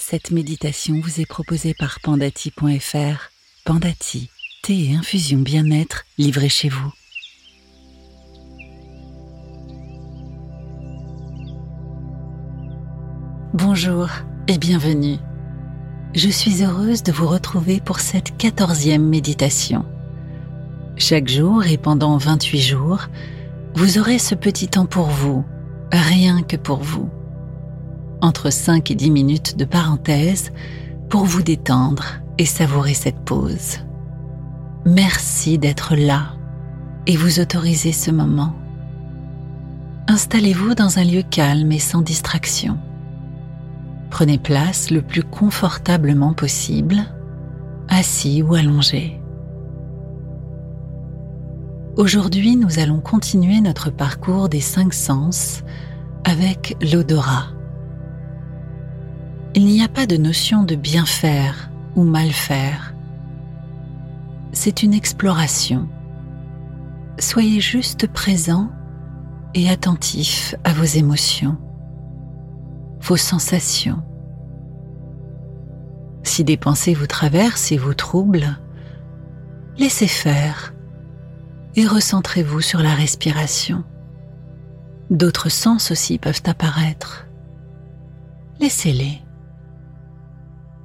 [0.00, 3.30] Cette méditation vous est proposée par pandati.fr.
[3.64, 4.30] Pandati,
[4.62, 6.90] thé et infusion bien-être livrés chez vous.
[13.52, 14.08] Bonjour
[14.48, 15.18] et bienvenue.
[16.14, 19.84] Je suis heureuse de vous retrouver pour cette quatorzième méditation.
[20.96, 23.06] Chaque jour et pendant 28 jours,
[23.74, 25.44] vous aurez ce petit temps pour vous,
[25.92, 27.10] rien que pour vous
[28.20, 30.52] entre 5 et 10 minutes de parenthèse
[31.08, 32.04] pour vous détendre
[32.38, 33.78] et savourer cette pause.
[34.86, 36.34] Merci d'être là
[37.06, 38.54] et vous autoriser ce moment.
[40.08, 42.78] Installez-vous dans un lieu calme et sans distraction.
[44.10, 46.96] Prenez place le plus confortablement possible,
[47.88, 49.20] assis ou allongé.
[51.96, 55.62] Aujourd'hui, nous allons continuer notre parcours des cinq sens
[56.24, 57.48] avec l'odorat
[59.54, 62.94] il n'y a pas de notion de bien faire ou mal faire.
[64.52, 65.88] C'est une exploration.
[67.18, 68.70] Soyez juste présent
[69.54, 71.56] et attentif à vos émotions,
[73.00, 74.02] vos sensations.
[76.22, 78.58] Si des pensées vous traversent et vous troublent,
[79.78, 80.74] laissez faire
[81.76, 83.84] et recentrez-vous sur la respiration.
[85.10, 87.26] D'autres sens aussi peuvent apparaître.
[88.60, 89.20] Laissez-les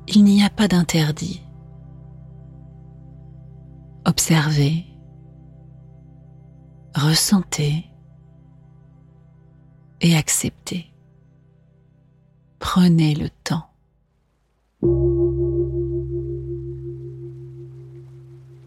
[0.07, 1.41] il n'y a pas d'interdit.
[4.05, 4.85] Observez,
[6.93, 7.85] ressentez
[10.01, 10.91] et acceptez.
[12.59, 13.67] Prenez le temps.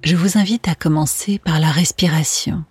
[0.02, 2.64] Je vous invite à commencer par la respiration.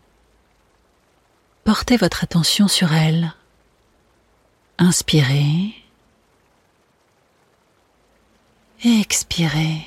[1.63, 3.33] Portez votre attention sur elle.
[4.77, 5.73] Inspirez
[9.37, 9.85] expirez.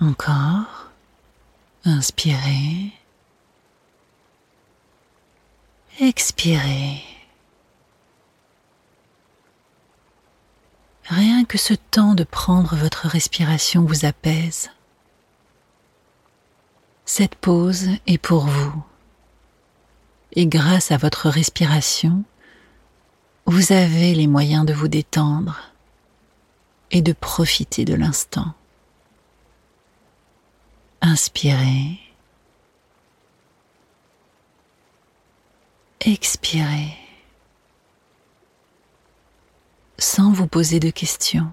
[0.00, 0.90] Encore.
[1.84, 2.92] Inspirez.
[6.00, 7.02] Expirez.
[11.04, 14.70] Rien que ce temps de prendre votre respiration vous apaise.
[17.04, 18.82] Cette pause est pour vous.
[20.32, 22.24] Et grâce à votre respiration,
[23.50, 25.72] vous avez les moyens de vous détendre
[26.92, 28.54] et de profiter de l'instant.
[31.00, 31.98] Inspirez.
[36.00, 36.96] Expirez.
[39.98, 41.52] Sans vous poser de questions.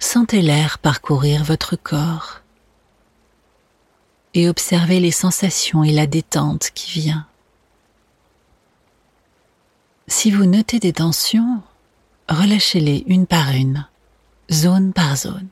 [0.00, 2.40] Sentez l'air parcourir votre corps
[4.34, 7.28] et observez les sensations et la détente qui vient.
[10.14, 11.62] Si vous notez des tensions,
[12.28, 13.88] relâchez-les une par une,
[14.52, 15.48] zone par zone.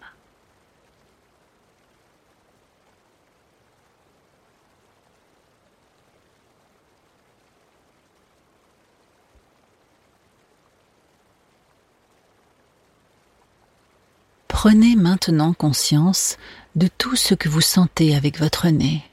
[14.46, 16.36] Prenez maintenant conscience
[16.76, 19.09] de tout ce que vous sentez avec votre nez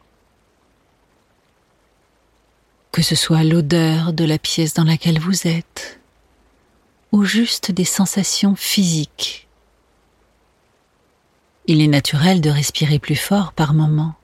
[2.98, 6.00] que ce soit l'odeur de la pièce dans laquelle vous êtes,
[7.12, 9.48] ou juste des sensations physiques.
[11.68, 14.16] Il est naturel de respirer plus fort par moments.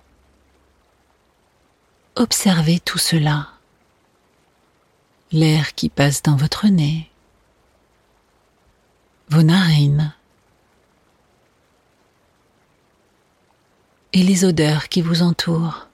[2.16, 3.50] Observez tout cela.
[5.32, 7.12] L'air qui passe dans votre nez,
[9.30, 10.16] vos narines
[14.14, 15.90] et les odeurs qui vous entourent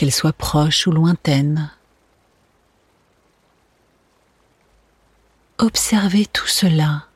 [0.00, 1.70] qu'elle soit proche ou lointaine.
[5.58, 7.06] Observez tout cela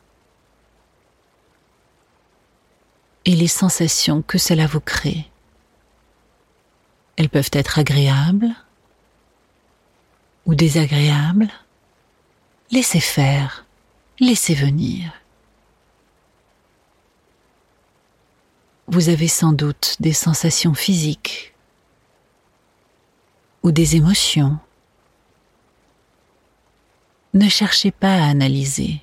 [3.24, 5.30] et les sensations que cela vous crée.
[7.16, 8.54] Elles peuvent être agréables
[10.44, 11.48] ou désagréables.
[12.70, 13.64] Laissez faire,
[14.20, 15.10] laissez venir.
[18.88, 21.53] Vous avez sans doute des sensations physiques
[23.64, 24.58] ou des émotions.
[27.32, 29.00] Ne cherchez pas à analyser.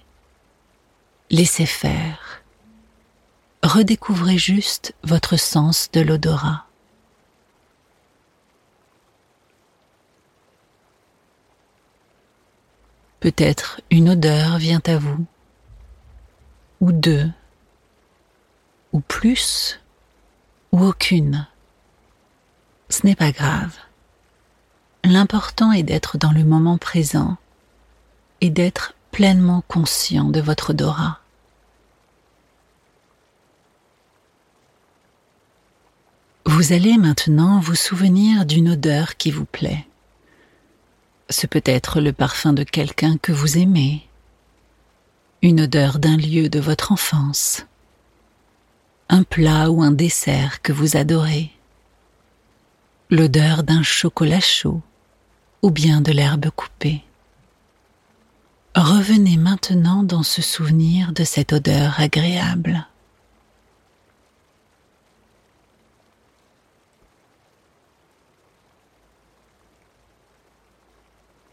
[1.32, 2.44] Laissez faire.
[3.64, 6.66] Redécouvrez juste votre sens de l'odorat.
[13.20, 15.26] Peut-être une odeur vient à vous,
[16.80, 17.30] ou deux,
[18.94, 19.80] ou plus,
[20.72, 21.48] ou aucune.
[22.90, 23.78] Ce n'est pas grave
[25.04, 27.38] l'important est d'être dans le moment présent
[28.42, 31.20] et d'être pleinement conscient de votre odorat.
[36.46, 39.86] Vous allez maintenant vous souvenir d'une odeur qui vous plaît.
[41.30, 44.08] Ce peut être le parfum de quelqu'un que vous aimez,
[45.42, 47.66] une odeur d'un lieu de votre enfance,
[49.10, 51.52] un plat ou un dessert que vous adorez,
[53.10, 54.82] l'odeur d'un chocolat chaud
[55.62, 57.04] ou bien de l'herbe coupée.
[58.76, 62.88] Revenez maintenant dans ce souvenir de cette odeur agréable.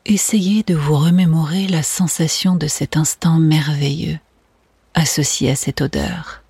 [0.05, 4.19] Essayez de vous remémorer la sensation de cet instant merveilleux
[4.95, 6.43] associé à cette odeur.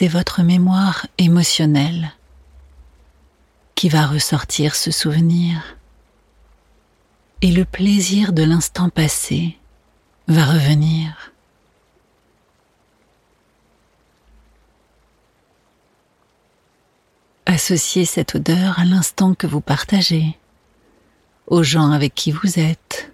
[0.00, 2.12] C'est votre mémoire émotionnelle
[3.74, 5.76] qui va ressortir ce souvenir.
[7.42, 9.58] Et le plaisir de l'instant passé
[10.26, 11.32] va revenir.
[17.44, 20.38] Associez cette odeur à l'instant que vous partagez,
[21.46, 23.12] aux gens avec qui vous êtes,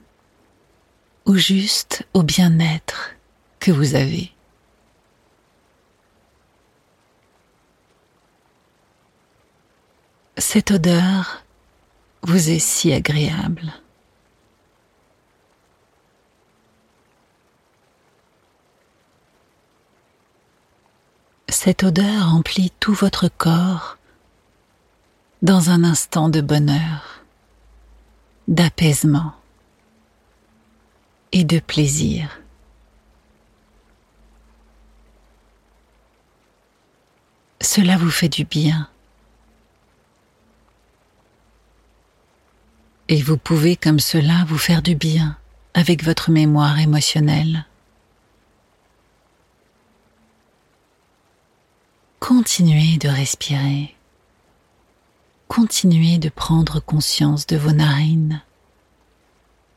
[1.24, 3.16] ou juste au bien-être
[3.58, 4.35] que vous avez.
[10.56, 11.44] Cette odeur
[12.22, 13.74] vous est si agréable.
[21.50, 23.98] Cette odeur emplit tout votre corps
[25.42, 27.22] dans un instant de bonheur,
[28.48, 29.34] d'apaisement
[31.32, 32.40] et de plaisir.
[37.60, 38.88] Cela vous fait du bien.
[43.08, 45.36] Et vous pouvez comme cela vous faire du bien
[45.74, 47.64] avec votre mémoire émotionnelle.
[52.18, 53.94] Continuez de respirer.
[55.46, 58.42] Continuez de prendre conscience de vos narines,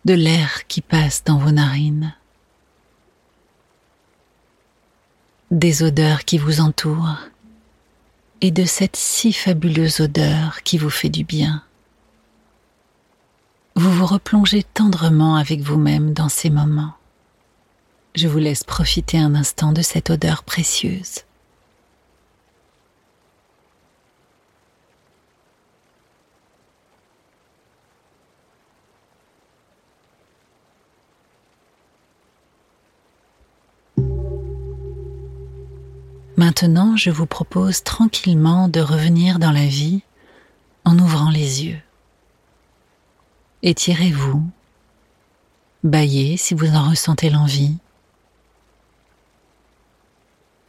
[0.06, 2.16] de l'air qui passe dans vos narines,
[5.52, 7.20] des odeurs qui vous entourent
[8.42, 11.64] et de cette si fabuleuse odeur qui vous fait du bien
[14.10, 16.94] replongez tendrement avec vous-même dans ces moments.
[18.16, 21.26] Je vous laisse profiter un instant de cette odeur précieuse.
[36.36, 40.02] Maintenant, je vous propose tranquillement de revenir dans la vie
[40.84, 41.80] en ouvrant les yeux.
[43.62, 44.42] Étirez-vous,
[45.84, 47.76] baillez si vous en ressentez l'envie,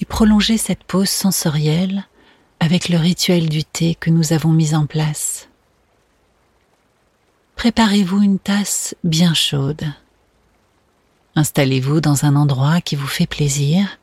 [0.01, 2.05] et prolongez cette pause sensorielle
[2.59, 5.49] avec le rituel du thé que nous avons mis en place.
[7.55, 9.85] Préparez-vous une tasse bien chaude.
[11.37, 13.99] Installez-vous dans un endroit qui vous fait plaisir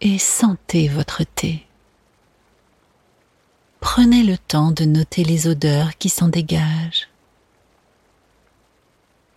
[0.00, 1.66] et sentez votre thé.
[3.80, 7.11] Prenez le temps de noter les odeurs qui s'en dégagent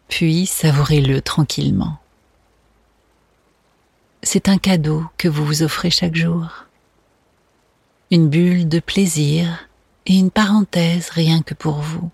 [0.07, 1.97] puis savourez-le tranquillement.
[4.23, 6.65] C'est un cadeau que vous vous offrez chaque jour.
[8.11, 9.67] Une bulle de plaisir
[10.05, 12.09] et une parenthèse rien que pour vous.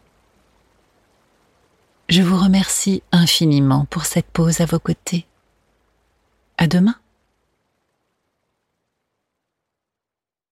[2.10, 5.26] Je vous remercie infiniment pour cette pause à vos côtés.
[6.58, 7.01] À demain.